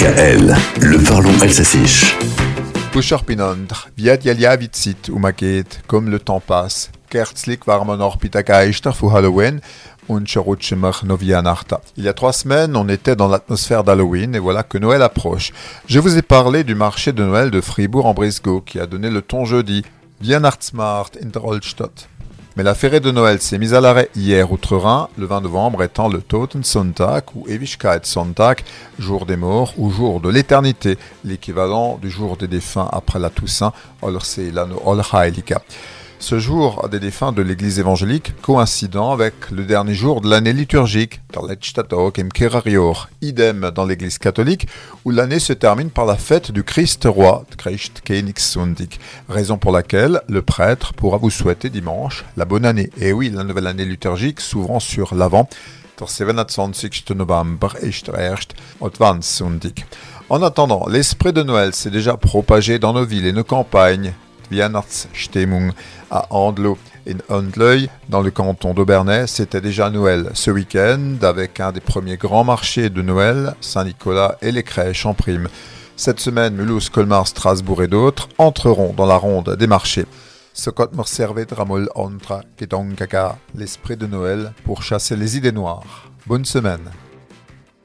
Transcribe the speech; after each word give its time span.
DKL, 0.00 0.56
le 0.80 1.04
parlons 1.04 1.38
alsacien. 1.42 1.84
Pusher 2.90 3.18
Pinondr, 3.26 3.90
viat 3.98 4.16
yalia 4.24 4.56
vitsit 4.56 5.10
umaget, 5.10 5.82
comme 5.86 6.08
le 6.08 6.18
temps 6.18 6.40
passe. 6.40 6.90
Kerzlik 7.10 7.66
warmen 7.66 8.00
Orpitageister 8.00 8.94
für 8.94 9.12
Halloween. 9.12 9.60
Il 10.08 12.04
y 12.04 12.08
a 12.08 12.12
trois 12.14 12.32
semaines, 12.32 12.76
on 12.76 12.88
était 12.88 13.14
dans 13.14 13.28
l'atmosphère 13.28 13.84
d'Halloween 13.84 14.34
et 14.34 14.38
voilà 14.38 14.62
que 14.62 14.78
Noël 14.78 15.02
approche. 15.02 15.52
Je 15.86 16.00
vous 16.00 16.16
ai 16.16 16.22
parlé 16.22 16.64
du 16.64 16.74
marché 16.74 17.12
de 17.12 17.22
Noël 17.22 17.50
de 17.50 17.60
Fribourg 17.60 18.06
en 18.06 18.14
Brisgau 18.14 18.62
qui 18.62 18.80
a 18.80 18.86
donné 18.86 19.10
le 19.10 19.20
ton 19.20 19.44
jeudi. 19.44 19.84
Weihnachtsmarkt 20.22 21.18
in 21.22 21.28
der 21.28 21.44
Altstadt. 21.44 22.08
Mais 22.56 22.64
la 22.64 22.74
férée 22.74 22.98
de 22.98 23.12
Noël 23.12 23.40
s'est 23.40 23.58
mise 23.58 23.74
à 23.74 23.80
l'arrêt 23.80 24.10
hier 24.16 24.50
outre-Rhin, 24.50 25.08
le 25.16 25.26
20 25.26 25.42
novembre 25.42 25.84
étant 25.84 26.08
le 26.08 26.20
Totensonntag 26.20 27.24
ou 27.36 27.46
Ewigkeitssonntag, 27.46 28.62
jour 28.98 29.24
des 29.24 29.36
morts 29.36 29.72
ou 29.78 29.90
jour 29.90 30.20
de 30.20 30.28
l'éternité, 30.28 30.98
l'équivalent 31.24 31.98
du 32.02 32.10
jour 32.10 32.36
des 32.36 32.48
défunts 32.48 32.88
après 32.92 33.20
la 33.20 33.30
Toussaint, 33.30 33.72
Olheiliga. 34.02 35.62
Ce 36.20 36.38
jour 36.38 36.86
des 36.90 37.00
défunts 37.00 37.32
de 37.32 37.40
l'église 37.40 37.78
évangélique 37.78 38.34
coïncidant 38.42 39.10
avec 39.10 39.50
le 39.50 39.64
dernier 39.64 39.94
jour 39.94 40.20
de 40.20 40.28
l'année 40.28 40.52
liturgique, 40.52 41.22
idem 43.22 43.70
dans 43.74 43.86
l'église 43.86 44.18
catholique, 44.18 44.68
où 45.06 45.10
l'année 45.10 45.38
se 45.38 45.54
termine 45.54 45.88
par 45.88 46.04
la 46.04 46.16
fête 46.16 46.52
du 46.52 46.62
Christ 46.62 47.06
roi, 47.06 47.46
raison 49.30 49.56
pour 49.56 49.72
laquelle 49.72 50.20
le 50.28 50.42
prêtre 50.42 50.92
pourra 50.92 51.16
vous 51.16 51.30
souhaiter 51.30 51.70
dimanche 51.70 52.26
la 52.36 52.44
bonne 52.44 52.66
année. 52.66 52.90
Et 53.00 53.14
oui, 53.14 53.30
la 53.30 53.42
nouvelle 53.42 53.66
année 53.66 53.86
liturgique 53.86 54.40
s'ouvrant 54.40 54.78
sur 54.78 55.14
l'avant, 55.14 55.48
en 60.30 60.42
attendant, 60.42 60.86
l'esprit 60.86 61.32
de 61.32 61.42
Noël 61.42 61.74
s'est 61.74 61.90
déjà 61.90 62.16
propagé 62.16 62.78
dans 62.78 62.92
nos 62.92 63.04
villes 63.04 63.26
et 63.26 63.32
nos 63.32 63.44
campagnes, 63.44 64.14
Weihnachtsstimmung 64.50 65.72
à 66.10 66.26
Andlo 66.30 66.78
in 67.08 67.18
Andleuil, 67.28 67.88
dans 68.08 68.20
le 68.20 68.30
canton 68.30 68.74
d'Aubernais. 68.74 69.26
C'était 69.26 69.60
déjà 69.60 69.90
Noël 69.90 70.30
ce 70.34 70.50
week-end 70.50 71.16
avec 71.22 71.60
un 71.60 71.72
des 71.72 71.80
premiers 71.80 72.16
grands 72.16 72.44
marchés 72.44 72.90
de 72.90 73.02
Noël, 73.02 73.54
Saint-Nicolas 73.60 74.36
et 74.42 74.52
les 74.52 74.62
crèches 74.62 75.06
en 75.06 75.14
prime. 75.14 75.48
Cette 75.96 76.20
semaine, 76.20 76.54
Mulhouse, 76.54 76.88
Colmar, 76.88 77.26
Strasbourg 77.26 77.82
et 77.82 77.88
d'autres 77.88 78.28
entreront 78.38 78.92
dans 78.92 79.06
la 79.06 79.16
ronde 79.16 79.56
des 79.56 79.66
marchés. 79.66 80.06
L'esprit 83.54 83.96
de 83.96 84.06
Noël 84.06 84.52
pour 84.64 84.82
chasser 84.82 85.16
les 85.16 85.36
idées 85.36 85.52
noires. 85.52 86.10
Bonne 86.26 86.44
semaine. 86.44 86.90